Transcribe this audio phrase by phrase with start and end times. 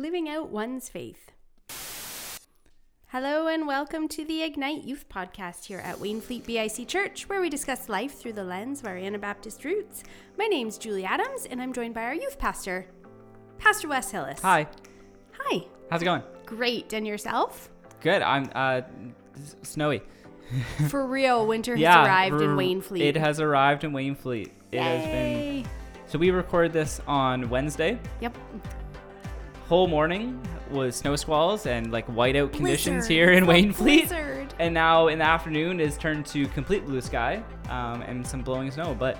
[0.00, 1.30] living out one's faith.
[3.08, 7.50] Hello and welcome to the Ignite Youth Podcast here at Wainfleet BIC Church, where we
[7.50, 10.02] discuss life through the lens of our Anabaptist roots.
[10.38, 12.86] My name's Julie Adams, and I'm joined by our youth pastor,
[13.58, 14.40] Pastor Wes Hillis.
[14.40, 14.66] Hi,
[15.38, 15.66] Hi.
[15.90, 16.22] how's it going?
[16.46, 16.94] Great.
[16.94, 17.68] And yourself?
[18.00, 18.22] Good.
[18.22, 18.80] I'm uh,
[19.62, 20.00] snowy.
[20.88, 23.00] For real, winter has yeah, arrived in Wainfleet.
[23.00, 24.50] It has arrived in Wainfleet.
[24.72, 25.68] It has been.
[26.06, 27.98] So we recorded this on Wednesday.
[28.22, 28.34] Yep.
[29.70, 33.10] Whole morning was snow squalls and like whiteout conditions Blizzard.
[33.12, 33.76] here in Wainfleet.
[34.08, 34.54] blizzard.
[34.58, 38.72] And now in the afternoon is turned to complete blue sky um, and some blowing
[38.72, 38.96] snow.
[38.98, 39.16] But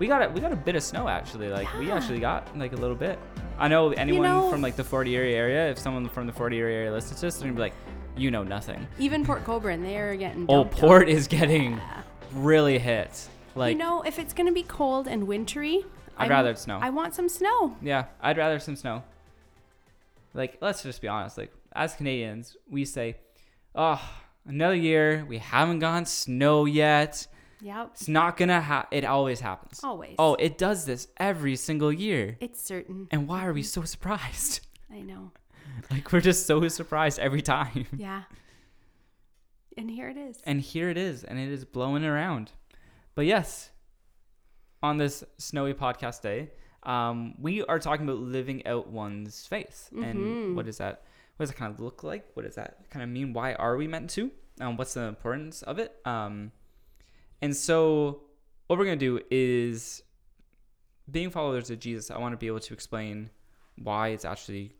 [0.00, 1.50] we got a, we got a bit of snow actually.
[1.50, 3.16] Like we actually got like a little bit.
[3.60, 5.70] I know anyone know- from like the 40 area area.
[5.70, 7.74] If someone from the 40 area area listens to this, they're gonna be like,
[8.16, 8.84] you know nothing.
[8.98, 10.46] Even Port Colborne, they are getting.
[10.48, 10.64] Oh.
[10.64, 12.02] Port is getting Yeah.
[12.34, 13.28] really hit.
[13.54, 15.84] Like you know, if it's going to be cold and wintry,
[16.16, 16.80] I'd I'm- rather it snow.
[16.82, 17.76] I want some snow.
[17.80, 19.04] Yeah, I'd rather some snow.
[20.34, 21.38] Like, let's just be honest.
[21.38, 23.16] Like, as Canadians, we say,
[23.74, 24.00] "Oh,
[24.46, 25.24] another year.
[25.28, 27.26] We haven't gone snow yet.
[27.60, 27.90] Yep.
[27.92, 29.80] It's not gonna ha It always happens.
[29.84, 30.16] Always.
[30.18, 32.36] Oh, it does this every single year.
[32.40, 33.06] It's certain.
[33.10, 34.66] And why are we so surprised?
[34.92, 35.30] I know.
[35.90, 37.86] like, we're just so surprised every time.
[37.96, 38.22] Yeah.
[39.78, 40.38] And here it is.
[40.44, 42.52] And here it is, and it is blowing around.
[43.14, 43.70] But yes,
[44.82, 46.50] on this snowy podcast day,
[46.84, 49.88] um, we are talking about living out one's faith.
[49.92, 50.04] Mhm.
[50.10, 51.04] And what does that
[51.36, 52.26] what does it kind of look like?
[52.34, 53.32] What does that kind of mean?
[53.32, 54.30] Why are we meant to?
[54.60, 55.98] Um, what's the importance of it?
[56.04, 56.52] Um,
[57.40, 58.22] and so
[58.66, 60.02] what we're gonna do is
[61.10, 63.30] being followers of Jesus, I want to be able to explain
[63.76, 64.76] why it's actually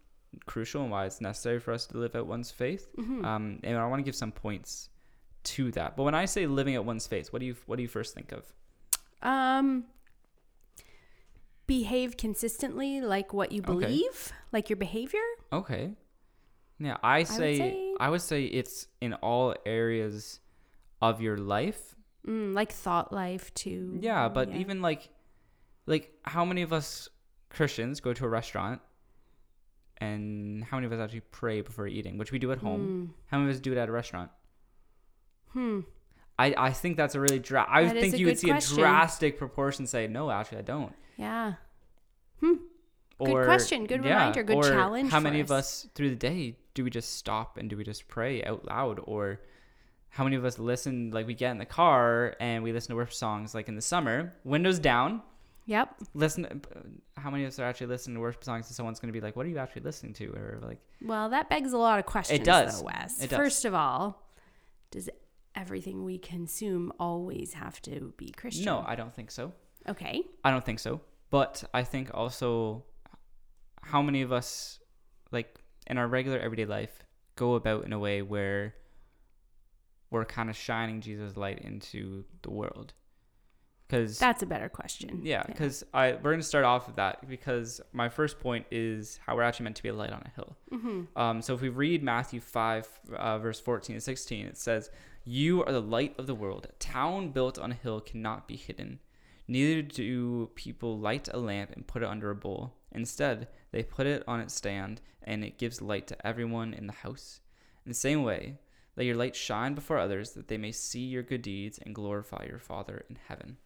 [0.47, 2.89] crucial and why it's necessary for us to live out one's faith.
[2.97, 3.25] Mhm.
[3.25, 4.89] Um, and I want to give some points
[5.45, 5.97] to that.
[5.97, 8.15] But when I say living at one's faith, what do you what do you first
[8.15, 8.53] think of?
[9.23, 9.87] Um
[11.77, 13.73] behave consistently like what you Okay.
[13.73, 15.27] believe, like your behavior.
[15.53, 15.85] Okay.
[16.79, 20.41] Yeah, I say say- I would say it's in all areas
[21.01, 21.81] of your life.
[22.27, 23.99] Mm, like thought life too.
[24.01, 25.03] Yeah, but even like
[25.87, 27.09] like how many of us
[27.57, 28.81] Christians go to a restaurant
[29.99, 32.83] and how many of us actually pray before eating, which we do at home?
[32.83, 33.15] Mm.
[33.31, 34.31] How many of us do it at a restaurant?
[35.53, 35.81] Hmm.
[36.43, 38.79] I, I think that's a really dra- I That think you would see question.
[38.79, 40.93] a drastic proportion say no actually I don't.
[41.17, 41.55] Yeah.
[42.41, 42.55] Hmm.
[43.19, 45.85] Good question, good reminder, good or challenge How many of us.
[45.85, 48.99] us through the day do we just stop and do we just pray out loud?
[49.05, 49.39] Or
[50.09, 52.97] how many of us listen, like we get in the car and we listen to
[52.97, 55.23] worship songs like in the summer, windows down,
[55.67, 55.95] Yep.
[56.15, 56.63] listen.
[57.17, 59.21] How many of us are actually listening to worship songs and someone's going to be
[59.25, 60.27] like, what are you actually listening to?
[60.33, 62.81] Or like, Well, that begs a lot of questions it does.
[62.81, 63.23] though, Wes.
[63.23, 63.37] It does.
[63.39, 64.21] First of all,
[64.91, 65.09] does
[65.55, 68.65] everything we consume always have to be Christian?
[68.65, 69.53] no, I don't think so.
[69.89, 70.23] Okay.
[70.45, 71.01] I don't think so.
[71.31, 72.85] But I think also
[73.83, 74.79] how many of us,
[75.31, 77.03] like in our regular everyday life,
[77.37, 78.75] go about in a way where
[80.11, 82.93] we're kind of shining Jesus' light into the world?
[83.93, 85.21] Because That's a better question.
[85.23, 89.37] yeah, because I we're gonna start off with that because my first point is how
[89.37, 90.57] we're actually meant to be a light on a hill.
[90.73, 91.19] Mm-hmm.
[91.19, 94.91] Um, so if we read Matthew 5, uh, verse 14 and 16, it says,
[95.27, 96.69] You are the light of the world.
[96.71, 98.99] A town built on a hill cannot be hidden.
[99.47, 102.73] Neither do people light a lamp and put it under a bowl.
[102.93, 106.95] Instead, they put it on its stand, and it gives light to everyone in the
[106.95, 107.41] house.
[107.85, 108.57] In the same way,
[108.97, 112.47] let your light shine before others, that they may see your good deeds and glorify
[112.49, 113.59] your Father in heaven.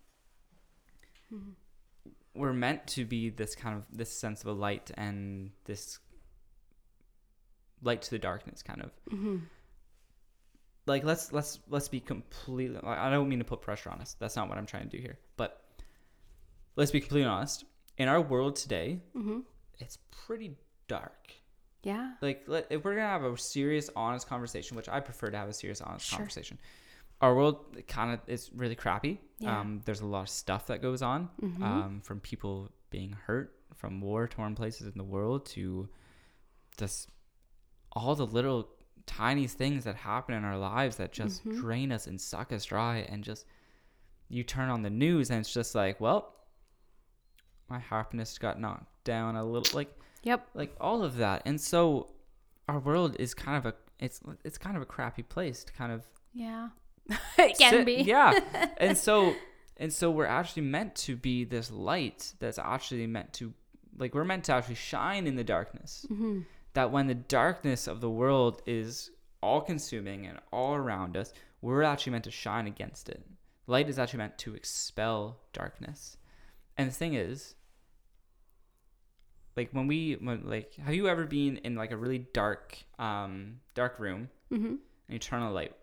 [2.35, 5.99] We're meant to be this kind of this sense of a light and this
[7.83, 9.37] light to the darkness kind of Mm-hmm.
[10.87, 14.17] like let's let's let's be completely like, i don't mean to put pressure on us
[14.19, 15.63] that's not what i'm trying to do here but
[16.77, 17.65] let's be completely honest
[17.99, 19.41] in our world today Mm-hmm.
[19.79, 20.57] it's pretty
[20.89, 21.33] dark
[21.83, 22.13] Yeah.
[22.23, 25.49] like let, if we're gonna have a serious honest conversation which i prefer to have
[25.49, 26.19] a serious honest Sure.
[26.19, 26.59] conversation
[27.21, 29.61] our world kind of is really crappy Yeah.
[29.61, 31.63] um, there's a lot of stuff that goes on Mhm.
[31.63, 35.89] um, from people being hurt from war torn places in the world to
[36.77, 37.09] just
[37.93, 38.69] all the little
[39.07, 41.57] tiny things that happen in our lives that just Mhm.
[41.61, 43.47] drain us and suck us dry and just
[44.29, 46.35] you turn on the news and it's just like well
[47.69, 49.93] my happiness got knocked down a little like
[50.23, 50.49] Yep.
[50.55, 52.13] like all of that and so
[52.69, 55.93] our world is kind of a it's it's kind of a crappy place to kind
[55.93, 56.71] of Yeah.
[57.39, 57.95] it can sit- be.
[58.03, 58.39] yeah
[58.79, 59.35] and so
[59.77, 63.53] and so we're actually meant to be this light that's actually meant to
[63.99, 66.41] like we're meant to actually shine in the darkness Mm-hmm.
[66.75, 69.11] that when the darkness of the world is
[69.43, 73.23] all consuming and all around us we're actually meant to shine against it
[73.67, 76.17] light is actually meant to expel darkness
[76.77, 77.55] and the thing is
[79.57, 83.61] like when we when, like have you ever been in like a really dark um
[83.75, 84.67] dark room Mm-hmm.
[84.67, 85.75] and you turn on a light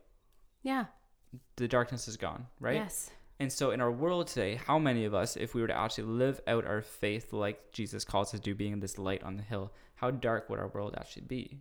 [0.62, 0.86] Yeah.
[1.56, 3.10] The darkness is gone right Yes.
[3.40, 6.06] and so in our world today how many of us if we were to actually
[6.06, 9.44] live out our faith like jesus calls us to do being this light on the
[9.44, 11.58] hill how dark would our world actually be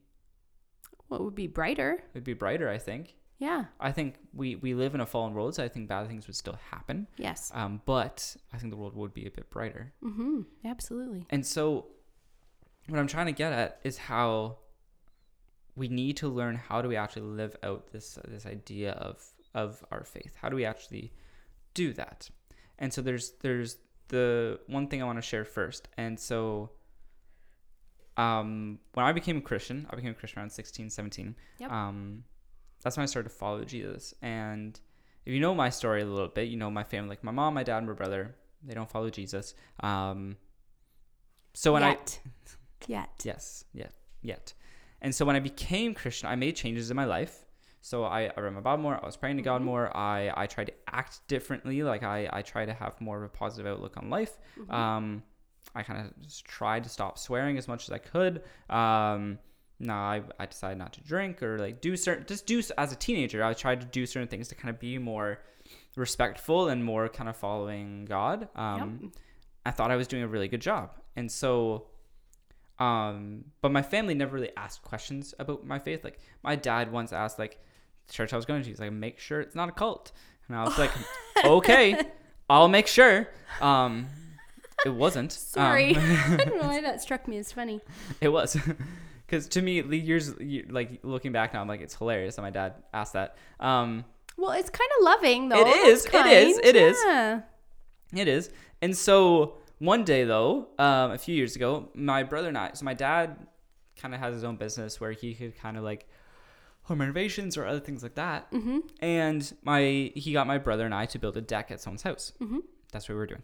[1.08, 2.02] What would be brighter?
[2.14, 3.64] it'd be brighter i think Yeah.
[3.80, 6.36] i think we we live in a fallen world so i think bad things would
[6.36, 7.50] still happen Yes.
[7.54, 10.40] um, but i think the world would be a bit brighter Mm-hmm.
[10.64, 11.26] Absolutely.
[11.30, 11.86] And so,
[12.88, 14.58] what I'm trying to get at is how
[15.76, 19.22] we need to learn how do we actually live out this this idea of
[19.54, 20.34] of our faith.
[20.40, 21.12] How do we actually
[21.74, 22.30] do that?
[22.78, 23.78] And so there's there's
[24.08, 25.88] the one thing I want to share first.
[25.96, 26.70] And so,
[28.16, 31.34] um, when I became a Christian, I became a Christian around 16, 17.
[31.58, 31.70] Yep.
[31.70, 32.24] Um,
[32.82, 34.14] that's when I started to follow Jesus.
[34.20, 34.78] And
[35.24, 37.54] if you know my story a little bit, you know my family, like my mom,
[37.54, 39.54] my dad, and my brother, they don't follow Jesus.
[39.80, 40.36] Um,
[41.54, 42.18] so when I Yet.
[42.88, 43.10] Yet.
[43.22, 44.54] Yes, yet, yet.
[45.00, 47.44] And so when I became Christian, I made changes in my life.
[47.84, 48.98] So I, I read my Bible more.
[49.02, 49.64] I was praying to God Mhm.
[49.64, 49.96] more.
[49.96, 51.82] I, I tried to act differently.
[51.82, 54.38] Like I, I try to have more of a positive outlook on life.
[54.58, 54.72] Mhm.
[54.72, 55.22] Um,
[55.74, 58.42] I kind of just tried to stop swearing as much as I could.
[58.70, 59.38] Um,
[59.80, 62.96] no, I, I decided not to drink or like do certain, just do as a
[62.96, 63.42] teenager.
[63.42, 65.40] I tried to do certain things to kind of be more
[65.96, 68.48] respectful and more kind of following God.
[68.54, 69.12] Um, Yep.
[69.66, 70.90] I thought I was doing a really good job.
[71.16, 71.88] And so,
[72.78, 76.04] um, but my family never really asked questions about my faith.
[76.04, 77.60] Like my dad once asked, like,
[78.12, 80.12] church I was going to, he's like, make sure it's not a cult.
[80.48, 80.90] And I was like,
[81.44, 81.98] okay,
[82.48, 83.28] I'll make sure.
[83.60, 84.06] Um,
[84.84, 85.32] it wasn't.
[85.56, 85.94] Sorry.
[85.96, 87.80] Um, I don't know why that struck me as funny.
[88.20, 88.56] it was.
[89.26, 90.34] Because to me, years,
[90.68, 93.36] like looking back now, I'm like, it's hilarious that my dad asked that.
[93.60, 94.04] Um,
[94.36, 95.60] Well, it's kind of loving though.
[95.60, 96.98] It is, it is, it is.
[97.04, 97.40] Yeah.
[98.14, 98.50] It is.
[98.82, 102.84] And so one day though, um, a few years ago, my brother and I, so
[102.84, 103.46] my dad
[103.96, 106.08] kind of has his own business where he could kind of like
[106.82, 108.50] home renovations or other things like that.
[108.52, 108.78] Mm-hmm.
[109.00, 112.32] And my he got my brother and I to build a deck at someone's house.
[112.40, 112.58] Mm-hmm.
[112.92, 113.42] That's what we were doing.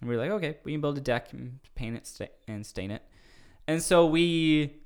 [0.00, 2.64] And we were like, okay, we can build a deck and paint it sta- and
[2.64, 3.02] stain it.
[3.66, 4.76] And so we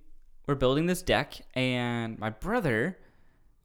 [0.46, 2.98] were building this deck, and my brother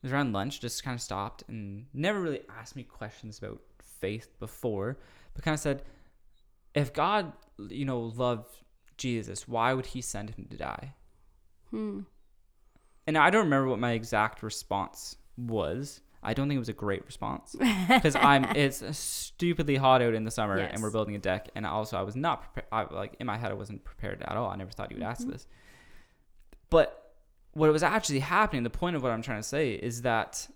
[0.03, 3.61] was around lunch, just kind of stopped and never really asked me questions about
[3.99, 4.99] faith before,
[5.33, 5.83] but kind of said,
[6.75, 7.33] if God,
[7.69, 8.55] you know, loved
[8.97, 10.93] Jesus, why would he send him to die?
[11.71, 12.01] Hmm.
[13.07, 16.01] And I don't remember what my exact response was.
[16.21, 17.55] I don't think it was a great response
[17.87, 18.43] because I'm.
[18.55, 20.71] It's stupidly hot out in the summer, Yes.
[20.73, 21.49] and we're building a deck.
[21.55, 22.65] And also, I was not prepared.
[22.71, 24.49] I, like in my head, I wasn't prepared at all.
[24.49, 25.31] I never thought you would ask Mhm.
[25.31, 25.47] this.
[26.69, 27.13] But
[27.53, 30.47] what was actually happening, the point of what I'm trying to say is that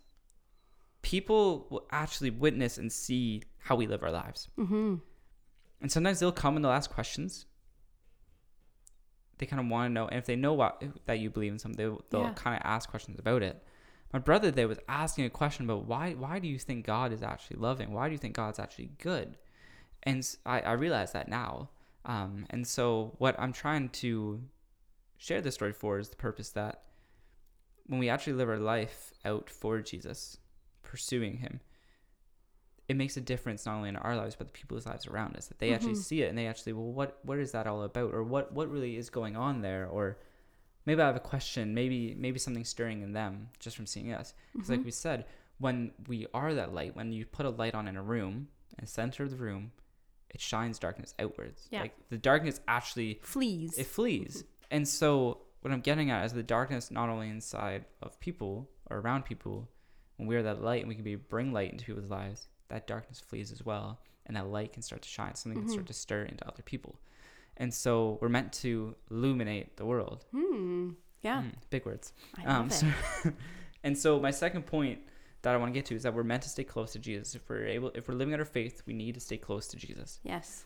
[1.03, 4.49] people will actually witness and see how we live our lives.
[4.57, 4.95] Mm-hmm.
[5.81, 7.45] And sometimes they'll come and they'll ask questions.
[9.41, 11.57] They kind of want to know, and if they know what that you believe in
[11.57, 12.33] something, they'll, they'll Yeah.
[12.35, 13.61] kind of ask questions about it.
[14.13, 17.23] My brother there was asking a question about why why do you think God is
[17.23, 17.91] actually loving?
[17.91, 19.37] Why do you think God's actually good?
[20.03, 21.69] And I realize that now.
[22.05, 24.43] Um, and so what I'm trying to
[25.17, 26.83] share this story for is the purpose that
[27.87, 30.37] when we actually live our life out for Jesus,
[30.83, 31.61] pursuing Him,
[32.91, 35.47] it makes a difference not only in our lives but the people's lives around us.
[35.47, 36.03] That they actually Mhm.
[36.09, 38.69] see it and they actually, well, what what is that all about, or what what
[38.69, 40.17] really is going on there, or
[40.85, 44.33] maybe I have a question, maybe maybe something stirring in them just from seeing us.
[44.53, 44.73] Because Mm-hmm.
[44.77, 45.25] like we said,
[45.57, 48.85] when we are that light, when you put a light on in a room, in
[48.85, 49.71] the center of the room,
[50.29, 51.67] it shines darkness outwards.
[51.71, 51.81] Yeah.
[51.81, 54.43] Like the darkness actually flees it flees.
[54.71, 58.97] And so what I'm getting at is the darkness not only inside of people or
[58.99, 59.69] around people,
[60.17, 63.19] when we're that light and we can be bring light into people's lives, that darkness
[63.19, 63.99] flees as well.
[64.25, 65.35] And that light can start to shine.
[65.35, 65.87] Something can start Mhm.
[65.87, 66.99] to stir into other people.
[67.57, 70.25] And so we're meant to illuminate the world.
[70.31, 70.91] Hmm.
[71.21, 71.41] Yeah.
[71.43, 72.13] Mm, big words.
[72.37, 72.73] I love Um, it.
[72.73, 73.33] so-
[73.83, 74.99] and so my second point
[75.43, 77.35] that I want to get to is that we're meant to stay close to Jesus.
[77.35, 79.77] If we're able, if we're living out our faith, we need to stay close to
[79.77, 80.19] Jesus.
[80.23, 80.65] yes.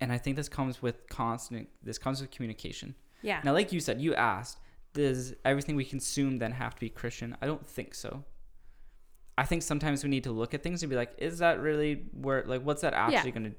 [0.00, 1.68] And I think this comes with constant.
[1.82, 2.94] This comes with communication.
[3.22, 3.40] Yeah.
[3.44, 4.58] Now, like you said, you asked,
[4.94, 7.36] does everything we consume then have to be Christian?
[7.42, 8.24] I don't think so.
[9.36, 12.04] I think sometimes we need to look at things and be like, is that really
[12.12, 13.56] where, like, what's that actually going to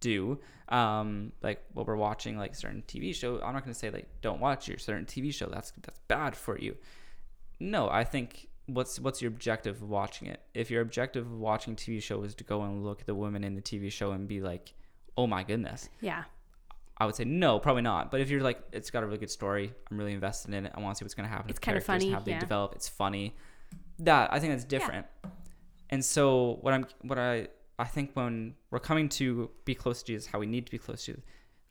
[0.00, 0.38] do?
[0.70, 3.36] Um, like what we're watching, like certain TV show.
[3.42, 5.46] I'm not going to say like, don't watch your certain TV show.
[5.46, 6.76] That's that's bad for you.
[7.60, 10.40] No, I think what's what's your objective of watching it?
[10.54, 13.44] If your objective of watching TV show is to go and look at the woman
[13.44, 14.74] in the TV show and be like,
[15.16, 16.24] oh my goodness, Yeah.
[17.00, 18.10] I would say no, probably not.
[18.10, 20.72] But if you're like, it's got a really good story, I'm really invested in it.
[20.74, 21.48] I want to see what's going to happen.
[21.48, 22.40] It's characters and funny, How they yeah.
[22.40, 22.74] develop.
[22.74, 23.36] It's funny.
[23.98, 25.06] That I think that's different.
[25.90, 30.06] And so what I'm, what I, I think when we're coming to be close to
[30.06, 31.20] Jesus, how we need to be close to,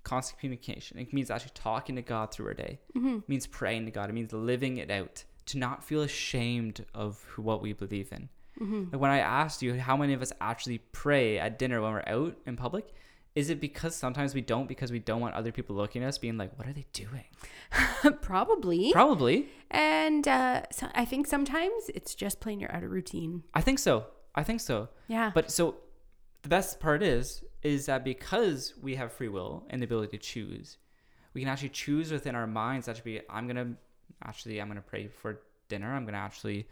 [0.03, 0.97] constant communication.
[0.97, 2.79] It means actually talking to God through our day.
[2.95, 3.17] Mm-hmm.
[3.17, 4.09] It means praying to God.
[4.09, 5.23] It means living it out.
[5.47, 8.29] To not feel ashamed of who, what we believe in.
[8.59, 8.85] Mm-hmm.
[8.91, 12.03] Like when I asked you how many of us actually pray at dinner when we're
[12.07, 12.93] out in public,
[13.37, 16.17] is it because sometimes we don't because we don't want other people looking at us
[16.17, 17.25] being like, what are they doing?
[18.21, 18.91] Probably.
[18.91, 19.47] Probably.
[19.69, 23.43] and uh, so I think sometimes it's just plain you're out of routine.
[23.53, 24.07] I think so.
[24.33, 24.89] I think so.
[25.07, 25.29] Yeah.
[25.35, 25.75] But so
[26.41, 30.23] the best part is is that because we have free will and the ability to
[30.23, 30.77] choose,
[31.35, 33.75] we can actually choose within our minds that to be I'm gonna
[34.23, 35.93] actually I'm gonna pray for dinner.
[35.93, 36.67] I'm gonna actually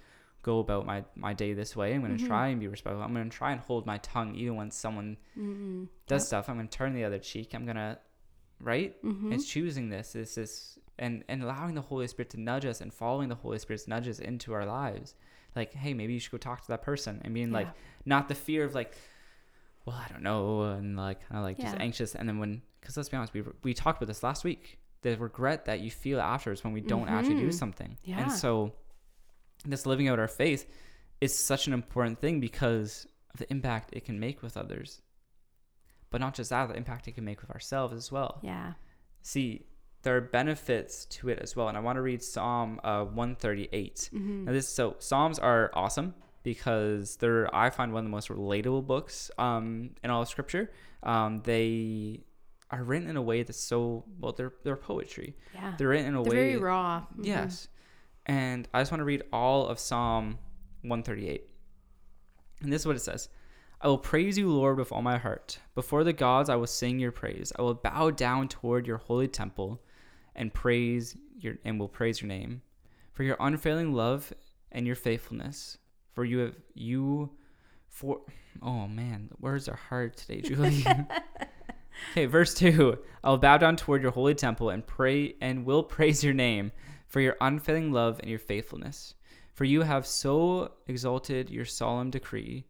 [0.52, 1.94] go about my, my day this way.
[1.96, 2.28] I'm gonna Mhm.
[2.28, 3.02] try and be respectful.
[3.02, 5.86] I'm gonna try and hold my tongue even when someone mm-hmm.
[6.08, 6.48] does stuff.
[6.50, 7.54] I'm gonna turn the other cheek.
[7.56, 7.98] I'm gonna
[8.62, 8.92] right?
[9.04, 9.34] Mm-hmm.
[9.34, 10.16] It's choosing this.
[10.16, 13.60] It's this and, and allowing the Holy Spirit to nudge us and following the Holy
[13.60, 15.16] Spirit's nudges into our lives.
[15.56, 17.68] Like, hey, maybe you should go talk to that person and being like
[18.06, 18.94] not the fear of like,
[19.86, 22.16] well, I don't know, and like kind of like just anxious.
[22.16, 24.78] And then when, because let's be honest, we we talked about this last week.
[25.02, 27.54] The regret that you feel afterwards when we don't actually do Mhm.
[27.54, 27.98] something.
[28.04, 28.22] Yeah.
[28.24, 28.74] And so,
[29.72, 30.68] this living out our faith
[31.22, 35.02] is such an important thing because of the impact it can make with others.
[36.12, 38.40] But not just that, the impact it can make with ourselves as well.
[38.42, 38.74] Yeah.
[39.22, 39.66] See,
[40.04, 41.68] there are benefits to it as well.
[41.68, 44.10] And I want to read Psalm uh, 138.
[44.14, 44.46] Mm-hmm.
[44.46, 48.86] Now this so Psalms are awesome because they're I find one of the most relatable
[48.86, 50.72] books um, in all of Scripture.
[51.04, 52.24] Um, they
[52.72, 54.32] are written in a way that's so well.
[54.32, 55.36] They're they're poetry.
[55.54, 55.74] Yeah.
[55.78, 56.50] They're written in a They're way.
[56.52, 57.04] very raw.
[57.18, 57.26] Mhm.
[57.26, 57.68] Yes,
[58.26, 60.40] and I just want to read all of Psalm
[60.82, 61.44] 138.
[62.62, 63.30] And this is what it says.
[63.82, 65.60] I will praise you, Lord, with all my heart.
[65.76, 67.52] Before the gods, I will sing your praise.
[67.58, 69.82] I will bow down toward your holy temple
[70.36, 72.62] and praise your and will praise your name
[73.14, 74.34] for your unfailing love
[74.72, 75.78] and your faithfulness.
[76.14, 77.32] For you have you
[77.90, 78.22] for
[78.62, 80.86] oh man, the words are hard today, Julie.
[82.12, 82.98] okay, verse two.
[83.24, 86.72] I will bow down toward your holy temple and pray and will praise your name
[87.16, 89.16] for your unfailing love and your faithfulness.
[89.54, 92.66] For you have so exalted your solemn decree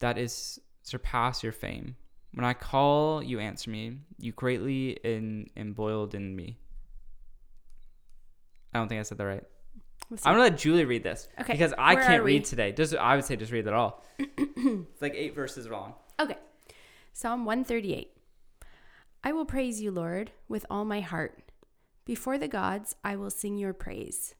[0.00, 1.96] that is surpass your fame.
[2.34, 4.00] When I call, you answer me.
[4.18, 6.58] You greatly in embroiled in me.
[8.74, 9.44] I don't think I said that right.
[10.10, 12.70] I'm gonna let Julie read this Okay, because I can't read today.
[12.70, 14.04] Just I would say just read it all.
[14.18, 15.94] it's like eight verses long.
[16.20, 16.36] Okay.
[17.14, 18.10] Psalm 138.
[19.26, 21.43] I will praise you, Lord, with all my heart.
[22.04, 24.34] Before the gods, I will sing your praise.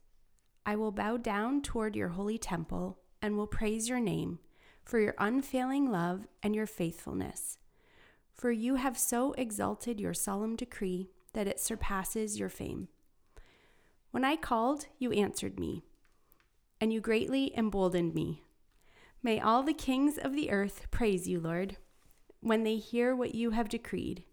[0.65, 4.39] I will bow down toward your holy temple and will praise your name
[4.83, 7.57] for your unfailing love and your faithfulness.
[8.33, 12.87] For you have so exalted your solemn decree that it surpasses your fame.
[14.11, 15.83] When I called, you answered me,
[16.79, 18.43] and you greatly emboldened me.
[19.23, 21.77] May all the kings of the earth praise you, Lord,
[22.41, 24.23] when they hear what you have decreed.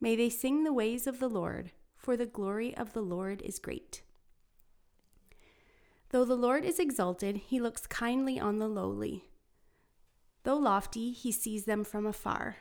[0.00, 1.72] May they sing the ways of the Lord,
[2.04, 4.02] for the glory of the Lord is great.
[6.10, 9.24] Though the Lord is exalted, he looks kindly on the lowly.
[10.42, 12.58] Though lofty, he sees them from afar.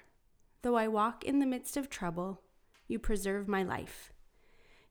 [0.62, 2.40] Though I walk in the midst of trouble,
[2.88, 4.14] you preserve my life.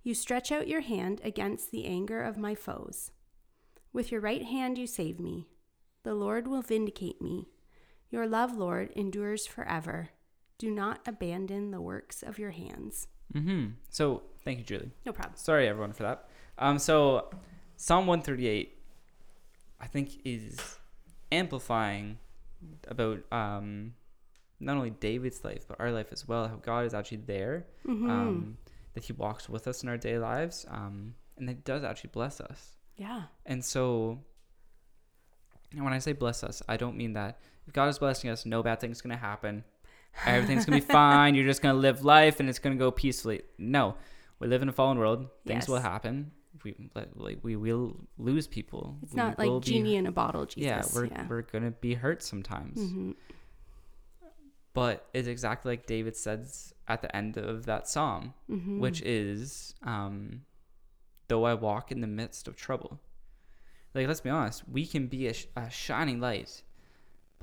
[0.02, 3.10] You stretch out your hand against the anger of my foes.
[3.90, 5.48] With your right hand, you save me.
[6.02, 7.48] The Lord will vindicate me.
[8.10, 10.10] Your love, Lord, endures forever.
[10.62, 13.08] Do not abandon the works of your hands.
[13.34, 13.70] Mm-hmm.
[13.90, 14.92] So thank you, Julie.
[15.04, 15.34] No problem.
[15.36, 16.28] Sorry everyone for that.
[16.56, 17.30] Um, so
[17.76, 18.78] Psalm 138,
[19.80, 20.78] I think, is
[21.32, 22.18] amplifying
[22.86, 23.94] about um,
[24.60, 26.46] not only David's life but our life as well.
[26.46, 28.08] How God is actually there, Mhm.
[28.08, 28.56] um,
[28.94, 32.10] that He walks with us in our day lives, um, and that He does actually
[32.12, 32.76] bless us.
[32.96, 33.24] yeah.
[33.46, 34.20] And so,
[35.72, 38.46] and when I say bless us, I don't mean that if God is blessing us,
[38.46, 39.64] no bad thing's gonna happen.
[40.26, 41.34] Everything's gonna be fine.
[41.34, 43.42] You're just gonna live life and it's gonna go peacefully.
[43.58, 43.94] No,
[44.38, 45.26] we live in a fallen world.
[45.46, 45.68] Things Yes.
[45.68, 46.32] will happen.
[46.64, 46.74] We
[47.16, 48.96] like we will lose people.
[49.02, 50.62] It's We not like be- genie in a bottle, Jesus.
[50.62, 51.26] Yeah, we're yeah.
[51.28, 52.78] we're gonna be hurt sometimes.
[52.78, 53.14] Mhm.
[54.74, 58.78] But it's exactly like David says at the end of that psalm, Mhm.
[58.78, 60.44] which is, um,
[61.28, 62.98] though I walk in the midst of trouble.
[63.94, 66.62] Like, let's be honest, we can be a, sh- a shining light,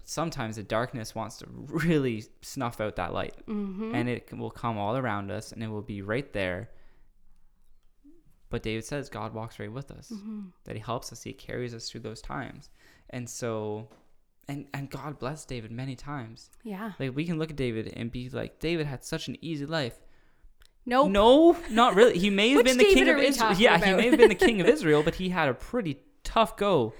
[0.10, 3.94] sometimes the darkness wants to really snuff out that light, Mhm.
[3.94, 6.70] and it will come all around us, and it will be right there.
[8.50, 10.52] But David says God walks right with us, Mhm.
[10.64, 12.70] that He helps us, He carries us through those times,
[13.12, 13.90] and so,
[14.48, 16.50] and and God bless David many times.
[16.64, 16.94] yeah.
[17.00, 20.00] Like we can look at David and be like, David had such an easy life.
[20.86, 21.12] Nope.
[21.12, 22.18] No, not really.
[22.18, 23.54] He may have been the king David of Israel.
[23.54, 26.58] Yeah, he may have been the king of Israel, but he had a pretty tough
[26.58, 26.94] go.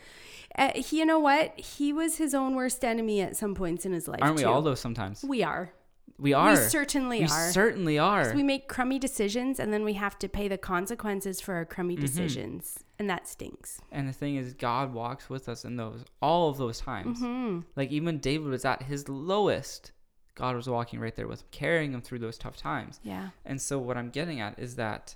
[0.58, 1.58] Uh, he, you know what?
[1.60, 4.20] He was his own worst enemy at some points in his life.
[4.22, 4.50] Aren't we too.
[4.50, 5.24] all though sometimes?
[5.24, 5.72] We are.
[6.18, 6.50] We are.
[6.52, 7.22] We certainly are.
[7.22, 7.52] We are.
[7.52, 8.34] certainly are.
[8.36, 11.96] we make crummy decisions and then we have to pay the consequences for our crummy
[11.96, 12.02] Mhm.
[12.02, 12.80] decisions.
[12.98, 13.80] And that stinks.
[13.92, 17.20] and the thing is, God walks with us in those all of those times.
[17.20, 19.94] hmm Like even David was at his lowest,
[20.36, 23.00] God was walking right there with him, carrying him through those tough times.
[23.04, 23.30] Yeah.
[23.46, 25.16] And so what I'm getting at is that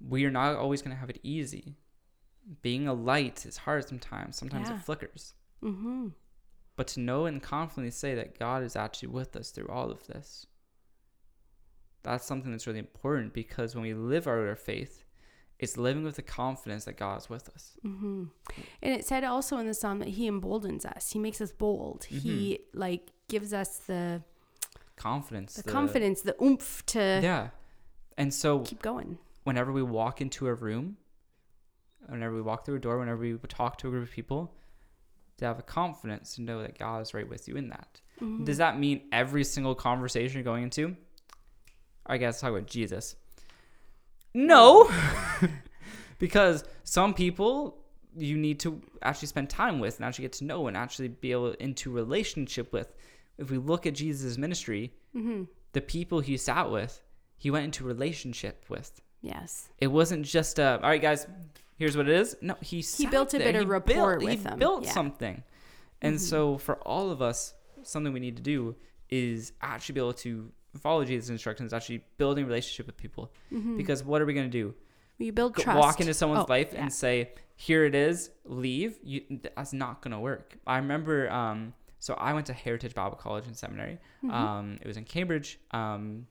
[0.00, 1.76] we are not always going to have it easy.
[2.62, 4.36] Being a light is hard sometimes.
[4.36, 4.76] Sometimes Yeah.
[4.76, 5.34] it flickers.
[5.60, 6.08] hmm
[6.76, 10.06] But to know and confidently say that God is actually with us through all of
[10.06, 10.46] this,
[12.02, 15.04] that's something that's really important because when we live out our faith,
[15.58, 17.76] it's living with the confidence that God is with us.
[17.82, 18.24] hmm
[18.82, 21.12] And it said also in the psalm that he emboldens us.
[21.12, 22.04] He makes us bold.
[22.04, 24.22] He like gives us the
[24.96, 25.54] Confidence.
[25.54, 27.50] the, confidence, the oomph to Yeah.
[28.18, 29.18] And so keep going.
[29.44, 30.96] whenever we walk into a room,
[32.08, 34.54] whenever we walk through a door, whenever we talk to a group of people,
[35.38, 38.00] to have a confidence to know that God is right with you in that.
[38.20, 38.44] Mhm.
[38.44, 40.96] Does that mean every single conversation you're going into?
[42.06, 43.16] I guess talk about Jesus.
[44.34, 44.90] No,
[46.18, 47.78] because some people
[48.16, 51.32] you need to actually spend time with and actually get to know and actually be
[51.32, 52.92] able into relationship with.
[53.38, 55.48] If we look at Jesus' ministry, Mhm.
[55.72, 57.00] the people he sat with,
[57.38, 59.00] he went into relationship with.
[59.22, 59.70] Yes.
[59.78, 61.26] It wasn't just uh, all right, guys.
[61.82, 62.36] Here's what it is.
[62.40, 64.58] No, he sat built a there, bit of rapport built, with he them.
[64.60, 64.92] built Yeah.
[64.92, 65.42] something,
[66.00, 66.20] and Mhm.
[66.20, 68.76] so for all of us, something we need to do
[69.10, 73.32] is actually be able to follow Jesus' instructions, actually building relationship with people.
[73.50, 73.76] Mhm.
[73.76, 74.74] Because what are we gonna do?
[75.18, 75.78] you build trust.
[75.78, 76.82] Walk into someone's Oh, life yeah.
[76.82, 79.22] and say, "Here it is, leave." You,
[79.56, 80.56] that's not gonna work.
[80.66, 81.30] I remember.
[81.30, 83.98] Um, so I went to Heritage Bible College and Seminary.
[84.24, 84.30] Mhm.
[84.32, 85.60] Um, it was in Cambridge.
[85.72, 86.26] Um,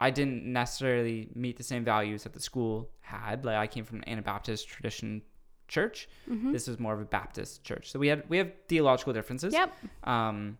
[0.00, 3.44] I didn't necessarily meet the same values that the school had.
[3.44, 5.22] Like I came from an Anabaptist tradition
[5.68, 6.08] church.
[6.28, 6.52] Mhm.
[6.52, 7.90] This was more of a Baptist church.
[7.90, 9.54] So we had we have theological differences.
[9.54, 9.72] Yep.
[10.04, 10.58] Um,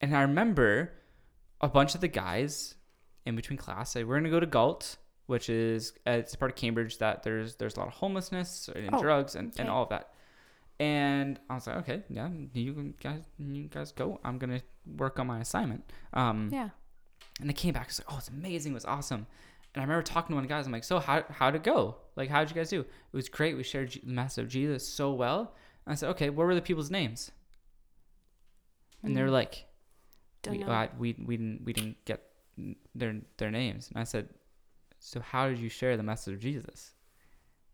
[0.00, 0.92] and I remember
[1.60, 2.76] a bunch of the guys
[3.26, 6.50] in between class said, "We're gonna go to Galt, which is uh, it's a part
[6.52, 9.82] of Cambridge that there's there's a lot of homelessness and Oh, drugs and, and all
[9.82, 10.12] of that."
[10.78, 14.20] And I was like, "Okay, yeah, you guys, you guys go.
[14.22, 14.60] I'm gonna
[14.96, 16.68] work on my assignment." Um, Yeah.
[17.40, 17.88] And they came back.
[17.88, 18.72] It's like, oh, it's amazing.
[18.72, 19.26] It was awesome.
[19.74, 20.66] And I remember talking to one of the guys.
[20.66, 21.96] I'm like, so how how'd it go?
[22.16, 22.80] Like, how'd you guys do?
[22.80, 23.56] It was great.
[23.56, 25.54] We shared the message of Jesus so well.
[25.86, 27.30] And I said, okay, what were the people's names?
[29.02, 29.32] And they were Mm.
[29.32, 29.66] like,
[30.42, 30.64] Don't we.
[30.64, 32.22] I, we we didn't we didn't get
[32.94, 33.88] their their names.
[33.90, 34.28] And I said,
[34.98, 36.92] so how did you share the message of Jesus?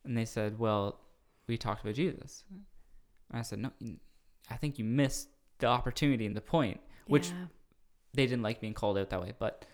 [0.04, 1.00] And they said, well,
[1.46, 2.44] we talked about Jesus.
[3.30, 3.70] And I said, no,
[4.50, 7.46] I think you missed the opportunity and the point which Yeah.
[8.14, 9.64] They didn't like being called out that way, but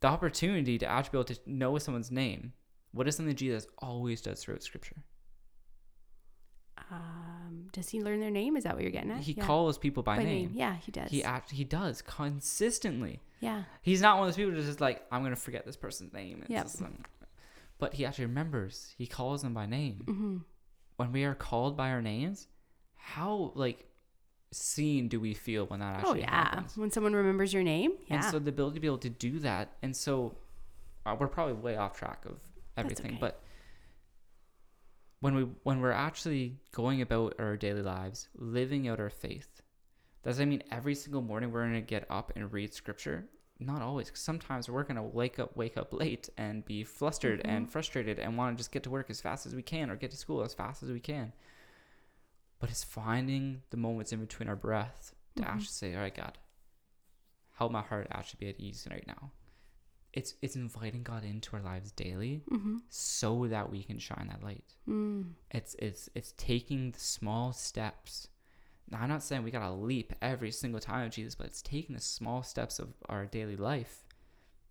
[0.00, 2.52] the opportunity to actually be able to know someone's name,
[2.92, 4.96] what is something Jesus always does throughout Scripture?
[6.90, 8.56] Um, does he learn their name?
[8.56, 9.20] Is that what you're getting at?
[9.20, 9.46] He yeah.
[9.46, 10.48] calls people by, by name.
[10.48, 10.52] name.
[10.54, 11.10] Yeah, he does.
[11.10, 13.20] He act he does consistently.
[13.40, 13.64] yeah.
[13.80, 16.44] He's not one of those people who's just like I'm gonna forget this person's name.
[16.48, 16.68] Yep.
[17.78, 18.94] but he actually remembers.
[18.98, 20.02] He calls them by name.
[20.04, 20.36] hmm
[20.96, 22.48] When we are called by our names,
[22.96, 23.86] how like
[24.52, 26.30] seen do we feel when that actually Oh actually yeah.
[26.30, 26.76] happens?
[26.76, 27.92] When someone remembers your name.
[28.06, 28.16] Yeah.
[28.16, 30.36] And so the ability to be able to do that, and so
[31.06, 32.38] uh, we're probably way off track of
[32.76, 33.18] everything, okay.
[33.20, 33.42] but
[35.20, 39.62] when we when we're actually going about our daily lives, living out our faith,
[40.24, 43.26] does that mean every single morning we're gonna get up and read scripture?
[43.60, 44.10] Not always.
[44.10, 47.70] 'cause sometimes we're gonna wake up wake up late and be flustered and Mhm.
[47.70, 50.10] frustrated and want to just get to work as fast as we can or get
[50.10, 51.32] to school as fast as we can.
[52.62, 55.46] But it's finding the moments in between our breath to Mhm.
[55.48, 56.38] actually say, "All right, God,
[57.54, 59.32] help my heart actually be at ease right now."
[60.12, 64.44] It's it's inviting God into our lives daily hmm so that we can shine that
[64.44, 64.76] light.
[64.86, 65.34] Mm.
[65.50, 68.28] It's it's it's taking the small steps.
[68.88, 71.96] Now I'm not saying we gotta leap every single time of Jesus, but it's taking
[71.96, 74.04] the small steps of our daily life,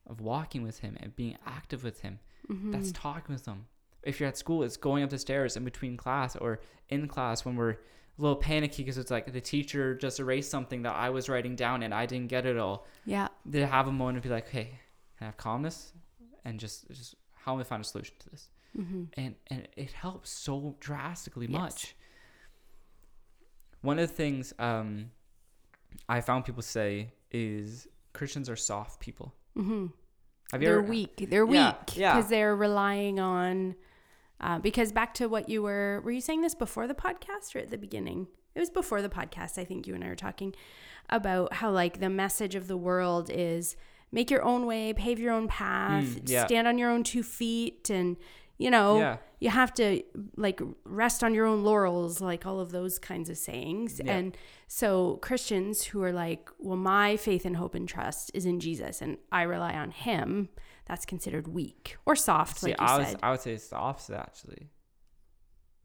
[0.06, 2.20] of walking with Him and being active with Him.
[2.48, 3.68] hmm That's talking with Him.
[4.04, 6.60] If you're at school, it's going up the stairs in between class or
[6.90, 7.78] in class when we're a
[8.18, 11.84] little panicky because it's like the teacher just erased something that I was writing down
[11.84, 12.88] and I didn't get it all.
[13.06, 13.28] Yeah.
[13.52, 14.80] To have a moment to be like, hey,
[15.18, 15.94] can I have calmness
[16.46, 18.50] and just just how do I find a solution to this?
[18.76, 21.60] hmm and and it helps so drastically Yes.
[21.62, 21.96] much.
[23.82, 25.12] One of the things um,
[26.08, 29.34] I found people say is Christians are soft people.
[29.56, 29.88] hmm
[30.52, 30.88] Have you They're ever?
[30.88, 31.28] weak.
[31.30, 32.22] They're weak Yeah, because yeah.
[32.22, 33.76] they're relying on.
[34.42, 37.60] Uh, because back to what you were, were you saying this before the podcast or
[37.60, 38.28] at the beginning?
[38.56, 39.58] It was before the podcast.
[39.58, 40.54] I think you and I were talking
[41.10, 43.76] about how like the message of the world is
[44.12, 46.46] make your own way, pave your own path, Mm, yeah.
[46.46, 48.18] stand on your own two feet, and
[48.62, 49.18] You know, Yeah.
[49.40, 50.04] you have to
[50.38, 54.00] like rest on your own laurels, like all of those kinds of sayings.
[54.04, 54.16] Yeah.
[54.16, 58.60] And so Christians who are like, well, my faith and hope and trust is in
[58.60, 60.50] Jesus and I rely on him,
[60.86, 63.20] that's considered weak or soft, See, like you I was said.
[63.24, 64.70] I would say it's the opposite actually.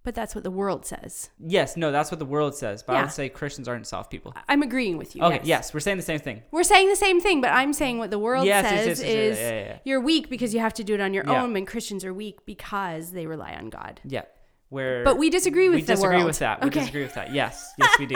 [0.06, 1.30] But that's what the world says.
[1.40, 2.80] Yes, no, that's what the world says.
[2.84, 3.02] But I Yeah.
[3.02, 4.32] would say Christians aren't soft people.
[4.48, 5.22] I'm agreeing with you.
[5.24, 5.46] Okay, yes.
[5.46, 5.74] yes.
[5.74, 6.44] we're saying the same thing.
[6.52, 8.98] We're saying the same thing, but I'm saying what the world Yes, yes, says yes,
[9.00, 9.78] yes, is yeah, yeah, yeah.
[9.84, 11.42] you're weak because you have to do it on your Yeah.
[11.42, 14.00] own, and Christians are weak because they rely on God.
[14.04, 14.22] Yeah.
[14.68, 16.26] Where But we disagree with we the disagree world.
[16.28, 16.60] with that.
[16.60, 16.80] We Okay.
[16.80, 17.32] disagree with that.
[17.34, 18.14] Yes, yes, we do.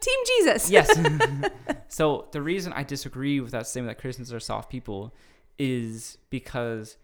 [0.00, 0.68] Team Jesus.
[0.70, 0.90] yes.
[1.88, 5.14] so the reason I disagree with that statement that Christians are soft people
[5.56, 6.96] is because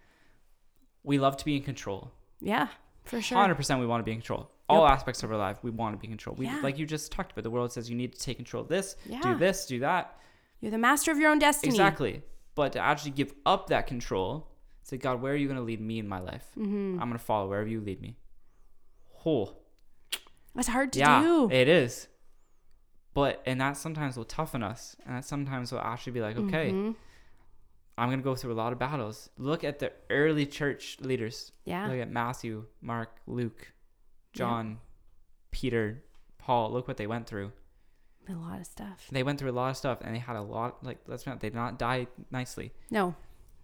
[1.05, 2.11] we love to be in control.
[2.41, 2.69] Yeah,
[3.09, 3.39] for sure.
[3.39, 4.51] Hundred percent, we want to be in control.
[4.69, 6.37] All aspects of our life, we want to be in control.
[6.37, 6.61] We, Yeah.
[6.63, 7.43] like you just talked about.
[7.43, 9.21] The world says you need to take control of this, Yeah.
[9.23, 10.19] do this, do that.
[10.61, 11.71] You're the master of your own destiny.
[11.73, 12.23] Exactly.
[12.55, 14.49] But to actually give up that control,
[14.83, 16.45] say, God, where are you going to lead me in my life?
[16.59, 16.95] Mm-hmm.
[17.01, 18.17] I'm going to follow wherever you lead me.
[19.25, 19.57] Oh,
[20.55, 21.51] That's hard to yeah, do.
[21.51, 22.09] it is.
[23.15, 26.71] But and that sometimes will toughen us, and that sometimes will actually be like, okay,
[26.73, 26.95] Mhm.
[27.99, 29.29] I'm gonna go through a lot of battles.
[29.39, 31.53] Look at the early church leaders.
[31.65, 31.87] Yeah.
[31.89, 33.73] Look at Matthew, Mark, Luke,
[34.35, 34.39] Yeah.
[34.39, 34.79] John,
[35.51, 36.03] Peter,
[36.39, 36.71] Paul.
[36.73, 37.53] Look what they went through.
[38.29, 39.09] A lot of stuff.
[39.11, 40.85] They went through a lot of stuff, and they had a lot.
[40.85, 42.73] Like let's not, they did not die nicely.
[42.91, 43.15] No.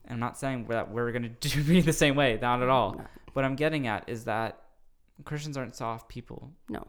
[0.06, 2.38] And I'm not saying that we're gonna do be the same way.
[2.40, 2.94] Not at all.
[2.94, 3.04] No.
[3.34, 4.60] What I'm getting at is that
[5.24, 6.50] Christians aren't soft people.
[6.68, 6.86] No.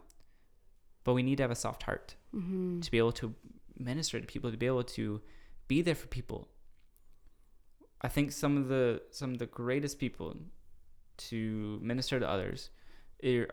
[1.04, 2.14] But we need to have a soft heart.
[2.34, 2.80] Mm-hmm.
[2.80, 3.34] to be able to
[3.78, 5.22] minister to people, to be able to
[5.68, 6.48] be there for people.
[8.02, 10.36] I think some of the some of the greatest people
[11.16, 12.70] to minister to others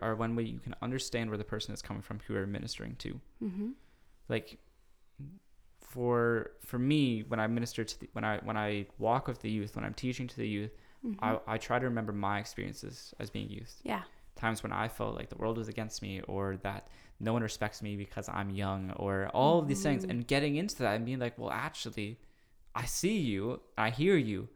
[0.02, 2.96] are one way you can understand where the person is coming from who you're ministering
[2.96, 3.20] to.
[3.42, 3.68] Mm-hmm.
[4.28, 4.58] Like
[5.80, 9.50] for for me, when I minister to the, when I when I walk with the
[9.50, 10.70] youth, when I'm teaching to the youth,
[11.06, 11.22] Mm-hmm.
[11.22, 14.04] I, I try to remember my experiences as being youth yeah.
[14.36, 16.88] times when I felt like the world was against me or that
[17.20, 20.10] no one respects me because I'm young or all of these things Mhm.
[20.10, 22.18] and getting into that and being like, well, actually,
[22.74, 24.48] I see you, I hear you,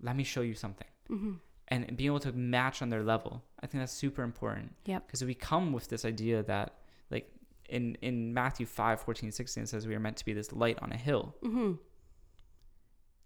[0.00, 0.86] let me show you something.
[1.10, 1.32] Mm-hmm.
[1.68, 3.42] And being able to match on their level.
[3.62, 4.74] I think that's super important.
[4.84, 5.06] Yep.
[5.06, 6.74] Because we come with this idea that,
[7.10, 7.30] like,
[7.68, 10.78] in, in Matthew 5 14, 16, it says we are meant to be this light
[10.82, 11.34] on a hill.
[11.42, 11.72] Mm-hmm.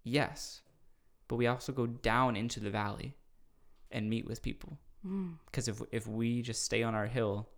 [0.05, 0.63] Yes.
[1.27, 3.17] But we also go down into the valley
[3.91, 4.79] and meet with people.
[5.05, 5.33] Mm-hmm.
[5.47, 7.49] Because if if we just stay on our hill,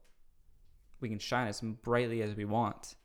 [1.01, 2.97] we can shine as brightly as we want,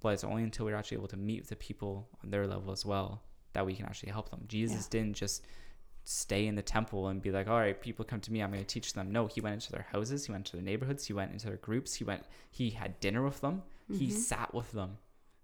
[0.00, 2.72] but it's only until we're actually able to meet with the people on their level
[2.72, 4.44] as well that we can actually help them.
[4.48, 5.44] Jesus didn't just
[6.04, 8.64] stay in the temple and be like, "All right, people come to me, I'm going
[8.64, 11.12] to teach them." No, he went into their houses, he went to their neighborhoods, he
[11.12, 14.12] went into their groups, he went he had dinner with them, he Mhm.
[14.12, 14.98] sat with them.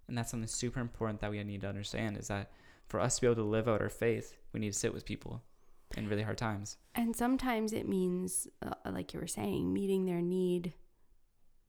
[0.09, 2.53] And that's something super important that we need to understand is that
[2.87, 5.05] for us to be able to live out our faith, we need to sit with
[5.05, 5.43] people
[5.97, 6.79] in really hard times.
[6.95, 10.75] And sometimes it means, uh, like you were saying, meeting their need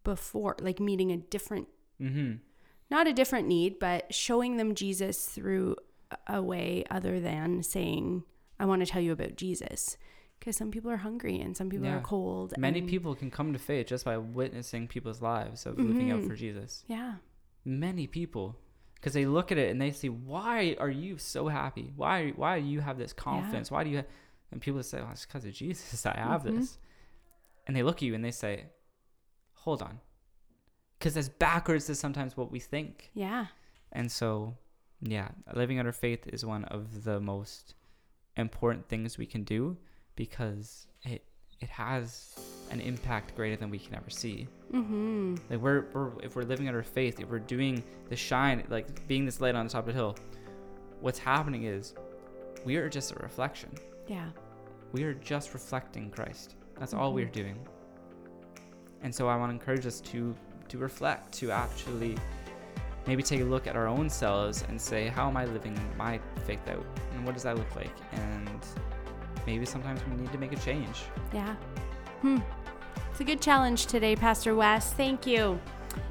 [0.04, 1.68] before, like meeting a different,
[2.00, 2.40] Mhm.
[2.90, 5.76] Not a different need, but showing them Jesus through
[6.28, 8.24] a- way other than saying,
[8.60, 9.98] I want to tell you about Jesus.
[10.40, 11.98] Because some people are hungry and some people Yeah.
[11.98, 12.54] are cold.
[12.58, 16.22] Many and- people can come to faith just by witnessing people's lives of living out
[16.22, 16.28] Mhm.
[16.28, 16.86] for Jesus.
[16.88, 17.16] Yeah.
[17.66, 18.56] Many people,
[18.96, 21.92] because they look at it and they see, "Why are you so happy?
[21.96, 23.70] Why why do you have this confidence?
[23.72, 24.04] Why do you?" Ha-?
[24.52, 26.06] And people say, "Well, it's because of Jesus.
[26.06, 26.60] I have Mhm.
[26.60, 26.78] this."
[27.66, 28.68] And they look at you and they say,
[29.66, 30.00] "Hold on,"
[30.98, 33.12] because that's backwards to sometimes what we think.
[33.14, 33.48] Yeah.
[33.92, 34.56] And so,
[35.02, 37.76] yeah, living out our faith is one of the most
[38.36, 39.78] important things we can do
[40.16, 41.24] because it
[41.60, 42.36] it has
[42.70, 44.48] an impact greater than we can ever see.
[44.72, 45.36] Mm-hmm.
[45.50, 49.08] Like we're, we're if we're living out our faith, if we're doing the shine, like
[49.08, 50.16] being this light on the top of the hill,
[51.02, 51.96] what's happening is
[52.64, 53.72] we are just a reflection.
[54.08, 54.30] Yeah.
[54.92, 56.56] We are just reflecting Christ.
[56.80, 57.16] That's all Mhm.
[57.16, 57.58] we're doing.
[59.02, 60.36] And so I want to encourage us to
[60.70, 62.18] to reflect, to actually
[63.06, 66.20] maybe take a look at our own selves and say, how am I living my
[66.46, 66.86] faith out?
[67.14, 67.96] And what does that look like?
[68.12, 68.60] And
[69.46, 71.04] maybe sometimes we need to make a change.
[71.34, 71.56] Yeah.
[72.22, 72.40] Hmm.
[73.12, 74.94] It's a good challenge today, Pastor Wes.
[74.94, 75.60] Thank you.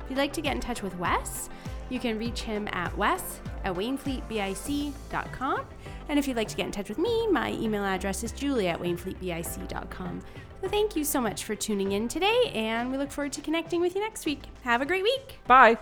[0.04, 1.50] If you'd like to get in touch with Wes,
[1.88, 5.60] you can reach him at wes at wainfleetbic.com.
[6.08, 8.68] And if you'd like to get in touch with me, my email address is julie
[8.68, 10.22] at wainfleetbic.com.
[10.66, 13.80] So thank you so much for tuning in today, and we look forward to connecting
[13.80, 14.42] with you next week.
[14.64, 15.38] Have a great week.
[15.46, 15.78] Bye.